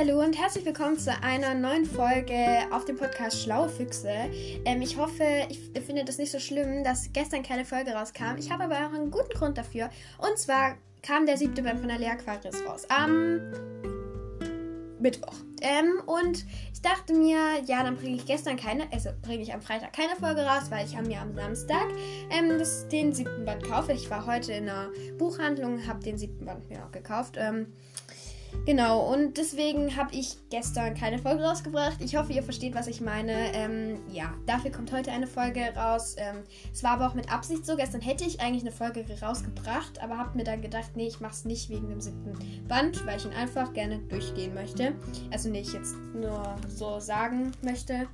[0.00, 4.30] Hallo und herzlich willkommen zu einer neuen Folge auf dem Podcast Schlaue Füchse.
[4.64, 8.38] Ähm, ich hoffe, ich finde das nicht so schlimm, dass gestern keine Folge rauskam.
[8.38, 9.90] Ich habe aber auch einen guten Grund dafür.
[10.16, 12.86] Und zwar kam der siebte Band von der Lea Aquarius raus.
[12.88, 13.42] Am
[15.00, 15.34] Mittwoch.
[15.60, 19.60] Ähm, und ich dachte mir, ja, dann bringe ich gestern keine, also bringe ich am
[19.60, 21.88] Freitag keine Folge raus, weil ich habe mir am Samstag
[22.30, 23.90] ähm, das, den siebten Band gekauft.
[23.90, 27.36] Ich war heute in einer Buchhandlung, habe den siebten Band mir auch gekauft.
[27.38, 27.66] Ähm,
[28.66, 31.96] Genau, und deswegen habe ich gestern keine Folge rausgebracht.
[32.00, 33.32] Ich hoffe, ihr versteht, was ich meine.
[33.54, 36.16] Ähm, ja, dafür kommt heute eine Folge raus.
[36.18, 36.42] Ähm,
[36.72, 37.76] es war aber auch mit Absicht so.
[37.76, 41.32] Gestern hätte ich eigentlich eine Folge rausgebracht, aber habe mir dann gedacht, nee, ich mache
[41.32, 42.36] es nicht wegen dem siebten
[42.68, 44.94] Band, weil ich ihn einfach gerne durchgehen möchte.
[45.30, 48.06] Also nicht jetzt nur so sagen möchte.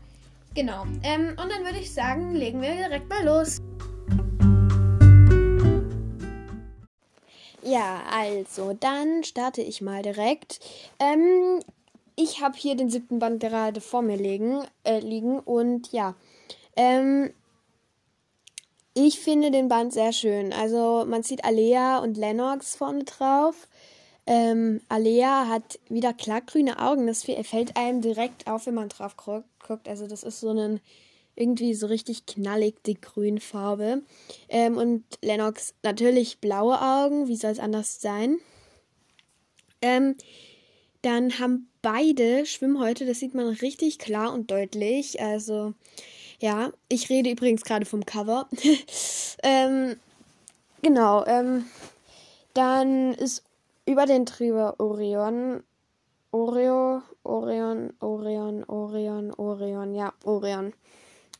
[0.55, 0.84] Genau.
[1.03, 3.59] Ähm, und dann würde ich sagen, legen wir direkt mal los.
[7.67, 10.61] Ja, also, dann starte ich mal direkt.
[11.00, 11.61] Ähm,
[12.14, 16.14] ich habe hier den siebten Band gerade vor mir liegen, äh, liegen und ja,
[16.77, 17.33] ähm,
[18.94, 20.53] ich finde den Band sehr schön.
[20.53, 23.67] Also man sieht Alea und Lennox vorne drauf.
[24.27, 27.09] Ähm, Alea hat wieder klargrüne Augen.
[27.09, 29.89] Das fällt einem direkt auf, wenn man drauf guckt.
[29.89, 30.81] Also das ist so ein
[31.37, 34.03] irgendwie so richtig knallig dickgrün Farbe.
[34.48, 38.39] Ähm, und Lennox natürlich blaue Augen, wie soll es anders sein?
[39.83, 40.17] Ähm,
[41.03, 45.20] dann haben beide Schwimmhäute, das sieht man richtig klar und deutlich.
[45.20, 45.75] Also,
[46.41, 48.48] ja, ich rede übrigens gerade vom Cover.
[49.43, 49.97] ähm,
[50.83, 51.67] genau, ähm,
[52.55, 53.45] dann ist
[53.84, 55.62] über den Trieber Orion,
[56.33, 60.73] Oreo, Orion, Orion, Orion, Orion, ja, Orion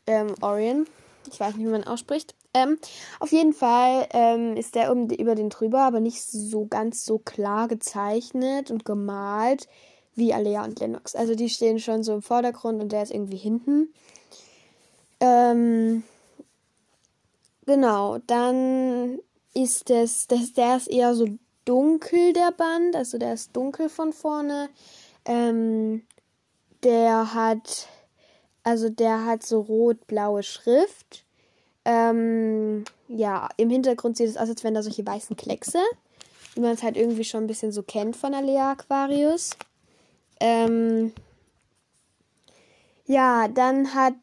[0.06, 0.86] ähm, Orion.
[1.30, 2.34] Ich weiß nicht, wie man ausspricht.
[2.54, 2.78] Ähm,
[3.20, 7.18] auf jeden Fall ähm, ist der um, über den drüber, aber nicht so ganz so
[7.18, 9.68] klar gezeichnet und gemalt
[10.14, 11.14] wie Alea und Lennox.
[11.14, 13.92] Also die stehen schon so im Vordergrund und der ist irgendwie hinten.
[15.20, 16.03] Ähm,
[17.66, 19.19] genau, dann
[19.52, 21.26] ist das, das, der ist eher so
[21.66, 22.97] dunkel, der Band.
[22.97, 24.70] Also der ist dunkel von vorne.
[25.26, 26.02] Ähm,
[26.82, 27.88] der hat
[28.66, 31.25] also der hat so rot-blaue Schrift.
[31.84, 35.78] Ähm, ja, im Hintergrund sieht es aus, als wären da solche weißen Kleckse.
[36.54, 39.50] Wie man es halt irgendwie schon ein bisschen so kennt von Alea Aquarius.
[40.41, 41.12] Ähm,
[43.06, 44.15] ja, dann hat.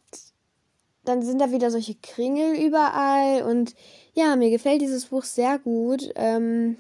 [1.06, 3.44] Dann sind da wieder solche Kringel überall.
[3.44, 3.74] Und
[4.14, 6.12] ja, mir gefällt dieses Buch sehr gut.
[6.16, 6.76] Ähm,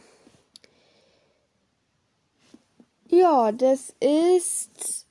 [3.07, 5.05] ja, das ist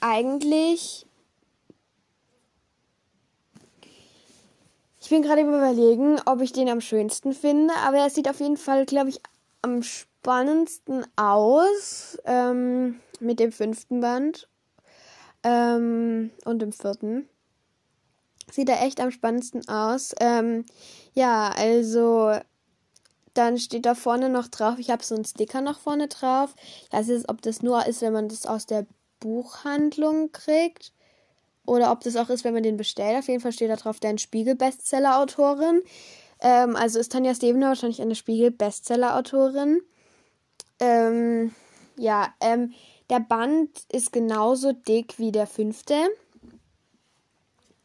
[0.00, 1.06] eigentlich
[5.12, 8.86] bin gerade überlegen, ob ich den am schönsten finde, aber er sieht auf jeden Fall,
[8.86, 9.20] glaube ich,
[9.60, 14.48] am spannendsten aus ähm, mit dem fünften Band
[15.42, 17.28] ähm, und dem vierten.
[18.50, 20.14] Sieht er echt am spannendsten aus.
[20.18, 20.64] Ähm,
[21.12, 22.32] ja, also
[23.34, 26.54] dann steht da vorne noch drauf, ich habe so einen Sticker noch vorne drauf.
[26.86, 28.86] Ich weiß jetzt, ob das nur ist, wenn man das aus der
[29.20, 30.94] Buchhandlung kriegt.
[31.64, 33.18] Oder ob das auch ist, wenn man den bestellt.
[33.18, 35.82] Auf jeden Fall steht da drauf, der Spiegel-Bestseller-Autorin.
[36.40, 39.80] Ähm, also ist Tanja Stevener wahrscheinlich eine Spiegel-Bestseller-Autorin.
[40.80, 41.54] Ähm,
[41.96, 42.72] ja, ähm,
[43.10, 45.94] der Band ist genauso dick wie der fünfte.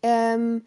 [0.01, 0.65] Ähm,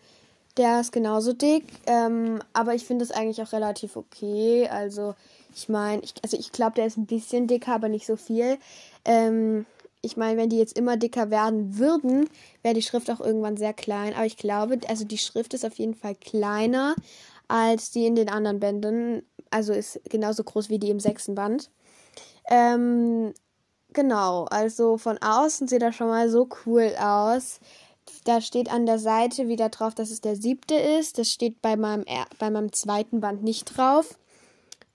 [0.56, 4.68] der ist genauso dick, ähm, aber ich finde es eigentlich auch relativ okay.
[4.68, 5.14] Also
[5.54, 8.58] ich meine, ich, also ich glaube, der ist ein bisschen dicker, aber nicht so viel.
[9.04, 9.66] Ähm,
[10.02, 12.28] ich meine, wenn die jetzt immer dicker werden würden,
[12.62, 14.14] wäre die Schrift auch irgendwann sehr klein.
[14.14, 16.94] Aber ich glaube, also die Schrift ist auf jeden Fall kleiner
[17.48, 19.22] als die in den anderen Bänden.
[19.50, 21.70] Also ist genauso groß wie die im sechsten Band.
[22.50, 23.34] Ähm,
[23.92, 27.60] genau, also von außen sieht er schon mal so cool aus.
[28.24, 31.18] Da steht an der Seite wieder drauf, dass es der siebte ist.
[31.18, 32.04] Das steht bei meinem,
[32.38, 34.16] bei meinem zweiten Band nicht drauf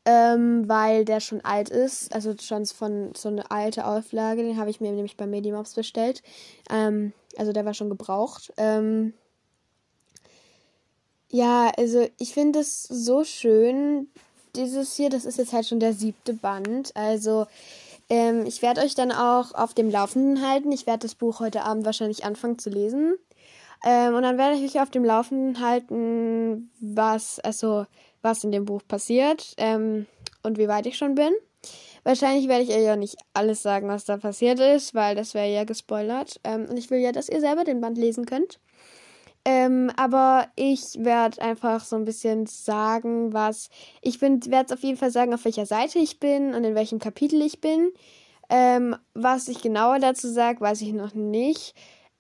[0.06, 4.70] ähm, weil der schon alt ist, also schon von so eine alte Auflage, den habe
[4.70, 6.22] ich mir nämlich bei Medimops bestellt.
[6.70, 8.54] Ähm, also der war schon gebraucht.
[8.58, 9.14] Ähm,
[11.30, 14.08] ja, also ich finde es so schön.
[14.56, 16.96] Dieses hier, das ist jetzt halt schon der siebte Band.
[16.96, 17.48] Also
[18.10, 20.72] ähm, ich werde euch dann auch auf dem Laufenden halten.
[20.72, 23.16] Ich werde das Buch heute Abend wahrscheinlich anfangen zu lesen.
[23.84, 27.86] Ähm, und dann werde ich euch auf dem Laufenden halten, was, also
[28.26, 30.08] was in dem Buch passiert ähm,
[30.44, 31.32] und wie weit ich schon bin.
[32.04, 35.52] Wahrscheinlich werde ich euch ja nicht alles sagen, was da passiert ist, weil das wäre
[35.52, 36.40] ja gespoilert.
[36.44, 38.60] Ähm, und ich will ja, dass ihr selber den Band lesen könnt.
[39.46, 43.70] Ähm, aber ich werde einfach so ein bisschen sagen, was.
[44.02, 47.00] Ich werde es auf jeden Fall sagen, auf welcher Seite ich bin und in welchem
[47.00, 47.92] Kapitel ich bin.
[48.50, 51.76] Ähm, was ich genauer dazu sage, weiß ich noch nicht.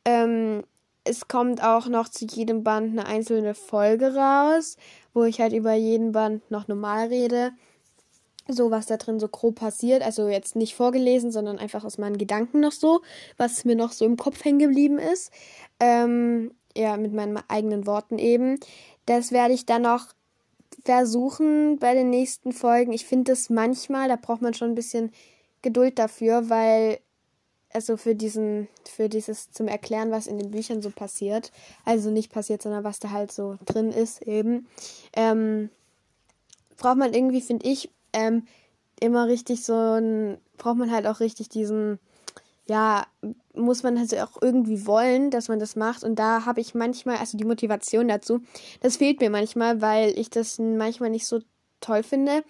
[0.05, 0.63] Ähm,
[1.03, 4.75] es kommt auch noch zu jedem Band eine einzelne Folge raus,
[5.15, 7.53] wo ich halt über jeden Band noch normal rede.
[8.47, 10.03] So, was da drin so grob passiert.
[10.03, 13.01] Also jetzt nicht vorgelesen, sondern einfach aus meinen Gedanken noch so,
[13.37, 15.31] was mir noch so im Kopf hängen geblieben ist.
[15.79, 18.59] Ähm, ja, mit meinen eigenen Worten eben.
[19.07, 20.09] Das werde ich dann noch
[20.83, 22.91] versuchen bei den nächsten Folgen.
[22.91, 25.11] Ich finde das manchmal, da braucht man schon ein bisschen
[25.61, 26.99] Geduld dafür, weil
[27.75, 31.51] also für diesen, für dieses zum Erklären, was in den Büchern so passiert,
[31.83, 34.67] also nicht passiert, sondern was da halt so drin ist eben,
[35.13, 35.69] ähm,
[36.77, 38.47] braucht man irgendwie, finde ich, ähm,
[38.99, 41.99] immer richtig so ein, braucht man halt auch richtig diesen,
[42.67, 43.05] ja,
[43.53, 46.03] muss man also auch irgendwie wollen, dass man das macht.
[46.03, 48.41] Und da habe ich manchmal, also die Motivation dazu,
[48.81, 51.41] das fehlt mir manchmal, weil ich das manchmal nicht so
[51.81, 52.43] toll finde.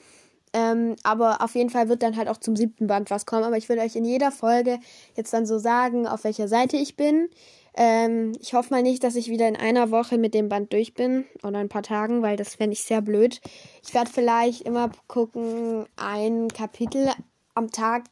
[0.55, 3.43] Ähm, aber auf jeden Fall wird dann halt auch zum siebten Band was kommen.
[3.43, 4.79] Aber ich würde euch in jeder Folge
[5.17, 7.27] jetzt dann so sagen, auf welcher Seite ich bin.
[7.75, 10.93] Ähm, ich hoffe mal nicht, dass ich wieder in einer Woche mit dem Band durch
[10.93, 13.41] bin oder ein paar Tagen, weil das fände ich sehr blöd.
[13.85, 17.09] Ich werde vielleicht immer gucken, ein Kapitel
[17.53, 18.03] am Tag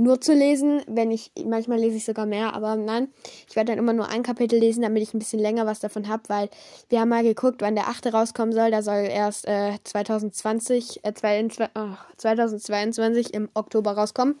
[0.00, 3.08] nur zu lesen, wenn ich, manchmal lese ich sogar mehr, aber nein,
[3.48, 6.08] ich werde dann immer nur ein Kapitel lesen, damit ich ein bisschen länger was davon
[6.08, 6.48] habe, weil
[6.88, 11.12] wir haben mal geguckt, wann der achte rauskommen soll, der soll erst äh, 2020, äh,
[11.12, 14.36] 2022 im Oktober rauskommen.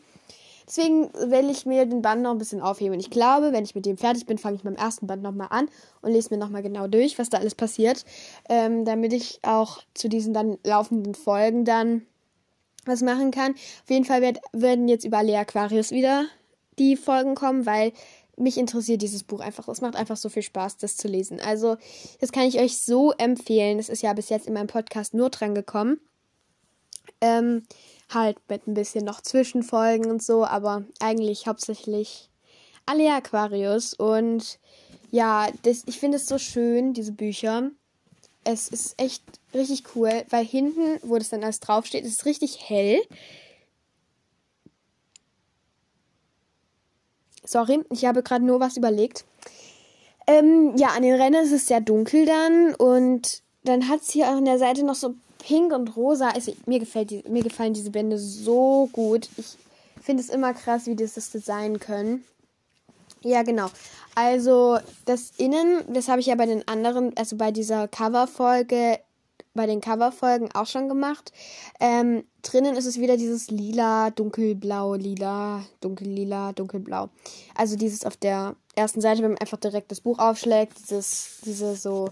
[0.66, 2.94] Deswegen will ich mir den Band noch ein bisschen aufheben.
[2.94, 5.48] Und ich glaube, wenn ich mit dem fertig bin, fange ich beim ersten Band nochmal
[5.50, 5.68] an
[6.00, 8.04] und lese mir nochmal genau durch, was da alles passiert,
[8.48, 12.06] ähm, damit ich auch zu diesen dann laufenden Folgen dann
[12.84, 13.52] was machen kann.
[13.52, 16.26] Auf jeden Fall wird, werden jetzt über Lea Aquarius wieder
[16.78, 17.92] die Folgen kommen, weil
[18.36, 19.68] mich interessiert dieses Buch einfach.
[19.68, 21.40] Es macht einfach so viel Spaß, das zu lesen.
[21.40, 21.76] Also,
[22.20, 23.78] das kann ich euch so empfehlen.
[23.78, 26.00] Es ist ja bis jetzt in meinem Podcast nur dran gekommen.
[27.20, 27.64] Ähm,
[28.08, 32.30] halt mit ein bisschen noch Zwischenfolgen und so, aber eigentlich hauptsächlich
[32.86, 33.94] Alea Aquarius.
[33.94, 34.58] Und
[35.10, 37.70] ja, das, ich finde es so schön, diese Bücher.
[38.44, 39.22] Es ist echt
[39.54, 43.00] richtig cool, weil hinten, wo das dann alles draufsteht, ist es richtig hell.
[47.44, 49.24] Sorry, ich habe gerade nur was überlegt.
[50.26, 54.28] Ähm, ja, an den Rändern ist es sehr dunkel dann und dann hat es hier
[54.28, 56.28] an der Seite noch so pink und rosa.
[56.28, 59.28] Also, mir, gefällt die, mir gefallen diese Bände so gut.
[59.36, 59.56] Ich
[60.00, 62.24] finde es immer krass, wie die das designen können.
[63.22, 63.68] Ja, genau.
[64.14, 68.98] Also das Innen, das habe ich ja bei den anderen, also bei dieser Coverfolge,
[69.54, 71.32] bei den Coverfolgen auch schon gemacht.
[71.80, 77.08] Ähm, drinnen ist es wieder dieses lila, dunkelblau, lila, dunkellila, dunkelblau.
[77.54, 81.74] Also dieses auf der ersten Seite, wenn man einfach direkt das Buch aufschlägt, dieses, diese
[81.76, 82.08] so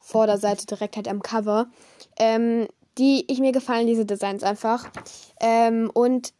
[0.00, 1.66] Vorderseite direkt halt am Cover.
[2.18, 4.90] Ähm, die, ich mir gefallen diese Designs einfach.
[5.40, 6.32] Ähm, und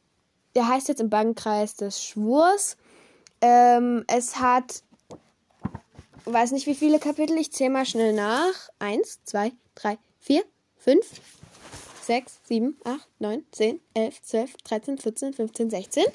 [0.54, 2.76] der heißt jetzt im Bankkreis des Schwurs.
[3.40, 4.82] Ähm, es hat,
[6.24, 8.68] weiß nicht wie viele Kapitel, ich zähle mal schnell nach.
[8.78, 10.44] Eins, zwei, drei, vier,
[10.76, 11.06] fünf,
[12.02, 16.06] sechs, sieben, acht, neun, zehn, elf, zwölf, dreizehn, vierzehn, fünfzehn, sechzehn.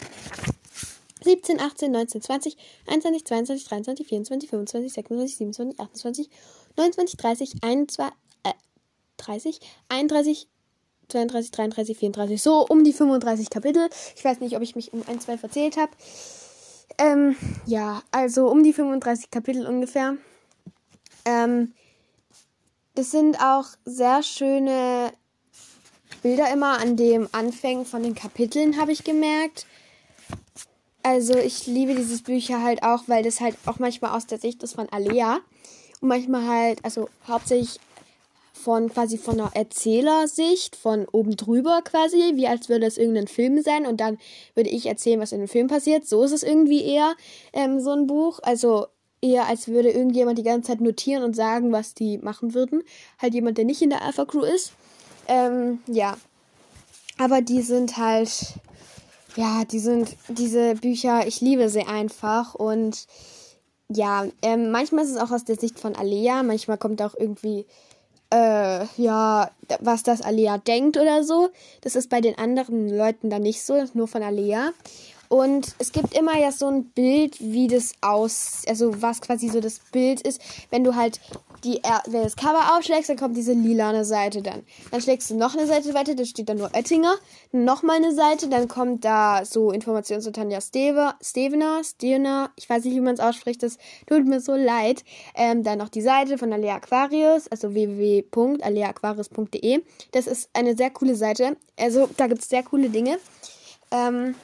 [1.23, 6.29] 17, 18, 19, 20, 21, 22, 23, 24, 25, 26, 27, 28,
[6.75, 8.53] 29, 30, 21, äh,
[9.17, 10.47] 30, 31,
[11.07, 13.89] 32, 33, 34, so um die 35 Kapitel.
[14.15, 15.91] Ich weiß nicht, ob ich mich um ein, zwei verzählt habe.
[16.97, 17.35] Ähm,
[17.65, 20.17] ja, also um die 35 Kapitel ungefähr.
[21.25, 21.73] Ähm,
[22.95, 25.11] das sind auch sehr schöne
[26.21, 29.65] Bilder immer an dem Anfängen von den Kapiteln, habe ich gemerkt.
[31.01, 34.63] Also ich liebe dieses Bücher halt auch, weil das halt auch manchmal aus der Sicht
[34.63, 35.39] ist von Alea.
[35.99, 37.79] Und manchmal halt, also hauptsächlich
[38.63, 43.61] von quasi von einer Erzählersicht, von oben drüber quasi, wie als würde es irgendein Film
[43.61, 44.17] sein und dann
[44.55, 46.07] würde ich erzählen, was in dem Film passiert.
[46.07, 47.15] So ist es irgendwie eher
[47.51, 48.39] ähm, so ein Buch.
[48.41, 48.87] Also
[49.21, 52.83] eher als würde irgendjemand die ganze Zeit notieren und sagen, was die machen würden.
[53.21, 54.73] Halt jemand, der nicht in der Alpha Crew ist.
[55.27, 56.17] Ähm, ja.
[57.17, 58.53] Aber die sind halt,
[59.35, 63.07] ja, die sind, diese Bücher, ich liebe sie einfach und
[63.89, 67.65] ja, ähm, manchmal ist es auch aus der Sicht von Alea, manchmal kommt auch irgendwie
[68.33, 71.49] äh, ja, was das Alea denkt oder so.
[71.81, 74.71] Das ist bei den anderen Leuten dann nicht so, nur von Alea.
[75.29, 79.59] Und es gibt immer ja so ein Bild, wie das aus, also was quasi so
[79.61, 81.19] das Bild ist, wenn du halt
[81.63, 84.63] die, wenn das Cover aufschlägst, dann kommt diese lilane Seite dann.
[84.91, 87.15] Dann schlägst du noch eine Seite weiter, da steht dann nur Oettinger.
[87.51, 92.85] Nochmal eine Seite, dann kommt da so Informationen zu Tanja Steve, Stevener, Stevener, ich weiß
[92.85, 93.77] nicht, wie man es ausspricht, das
[94.07, 95.03] tut mir so leid.
[95.35, 99.83] Ähm, dann noch die Seite von Alea Aquarius, also www.aleaquarius.de.
[100.11, 101.57] Das ist eine sehr coole Seite.
[101.79, 103.17] Also da gibt es sehr coole Dinge.
[103.91, 104.35] Ähm,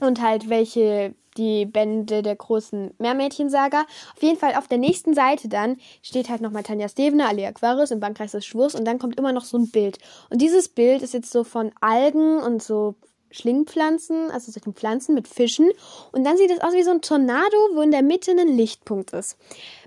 [0.00, 3.86] und halt welche die Bände der großen Meermädchensaga.
[4.14, 7.90] Auf jeden Fall auf der nächsten Seite dann steht halt nochmal Tanja Stevener, Ali Aquarius
[7.90, 9.98] im Bankkreis des Schwurs und dann kommt immer noch so ein Bild.
[10.28, 12.96] Und dieses Bild ist jetzt so von Algen und so
[13.30, 15.70] Schlingpflanzen, also solchen Pflanzen mit Fischen.
[16.12, 19.12] Und dann sieht es aus wie so ein Tornado, wo in der Mitte ein Lichtpunkt
[19.12, 19.36] ist.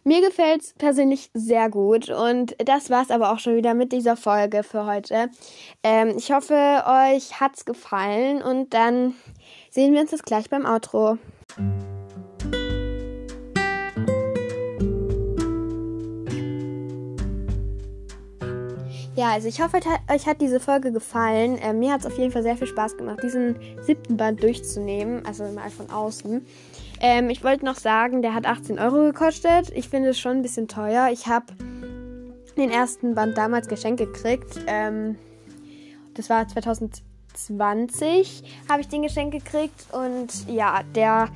[0.04, 2.10] Mir gefällt es persönlich sehr gut.
[2.10, 5.30] Und das war es aber auch schon wieder mit dieser Folge für heute.
[5.84, 9.16] Ähm, ich hoffe, euch hat's gefallen und dann
[9.70, 11.18] sehen wir uns jetzt gleich beim Outro.
[19.16, 19.80] Ja, also ich hoffe,
[20.12, 21.58] euch hat diese Folge gefallen.
[21.58, 25.26] Äh, mir hat es auf jeden Fall sehr viel Spaß gemacht, diesen siebten Band durchzunehmen,
[25.26, 26.46] also mal von außen.
[27.02, 29.70] Ähm, ich wollte noch sagen, der hat 18 Euro gekostet.
[29.76, 31.10] Ich finde es schon ein bisschen teuer.
[31.12, 31.48] Ich habe
[32.58, 34.60] den ersten Band damals geschenkt gekriegt.
[34.68, 35.18] Ähm,
[36.16, 36.48] das war
[37.34, 39.86] 2020, habe ich den geschenkt gekriegt.
[39.92, 41.30] Und ja, der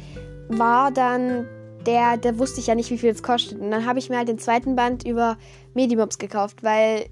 [0.50, 1.48] war dann
[1.86, 3.60] der, der wusste ich ja nicht, wie viel es kostet.
[3.60, 5.38] Und dann habe ich mir halt den zweiten Band über
[5.74, 7.06] Medimobs gekauft, weil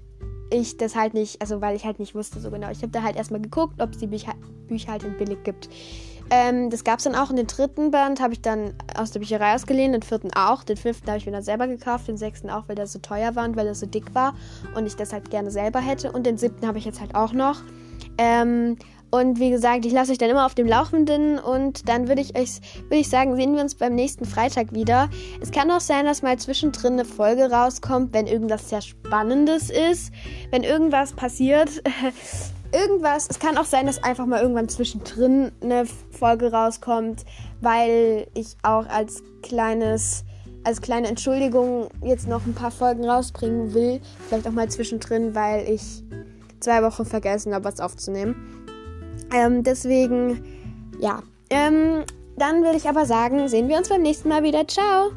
[0.50, 2.70] ich das halt nicht, also weil ich halt nicht wusste so genau.
[2.70, 4.34] Ich habe da halt erstmal geguckt, ob es die Bücher,
[4.68, 5.68] Bücher halt in billig gibt.
[6.30, 7.30] Ähm, das gab es dann auch.
[7.30, 10.64] in den dritten Band habe ich dann aus der Bücherei ausgeliehen, den vierten auch.
[10.64, 13.36] Den fünften habe ich mir dann selber gekauft, den sechsten auch, weil der so teuer
[13.36, 14.34] war und weil er so dick war
[14.74, 16.12] und ich das halt gerne selber hätte.
[16.12, 17.60] Und den siebten habe ich jetzt halt auch noch.
[18.18, 18.76] Ähm,
[19.14, 22.36] und wie gesagt, ich lasse euch dann immer auf dem Laufenden und dann würde ich
[22.36, 22.58] euch
[22.88, 25.08] würde ich sagen, sehen wir uns beim nächsten Freitag wieder.
[25.40, 30.12] Es kann auch sein, dass mal zwischendrin eine Folge rauskommt, wenn irgendwas sehr Spannendes ist,
[30.50, 31.70] wenn irgendwas passiert.
[32.72, 37.24] irgendwas, es kann auch sein, dass einfach mal irgendwann zwischendrin eine Folge rauskommt,
[37.60, 40.24] weil ich auch als kleines
[40.64, 44.00] als kleine Entschuldigung jetzt noch ein paar Folgen rausbringen will.
[44.26, 46.02] Vielleicht auch mal zwischendrin, weil ich
[46.64, 48.34] zwei Wochen vergessen habe, was aufzunehmen.
[49.32, 50.42] Ähm, deswegen,
[50.98, 51.22] ja.
[51.50, 52.04] Ähm,
[52.36, 54.66] dann würde ich aber sagen, sehen wir uns beim nächsten Mal wieder.
[54.66, 55.10] Ciao!